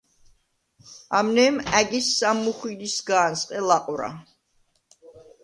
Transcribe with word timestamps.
ამნე̄მ 1.17 1.55
ა̈გის 1.79 2.07
სამ 2.17 2.37
მუხვირისგ’ა̄ნსყე 2.45 3.59
ლაყვრა. 3.67 4.09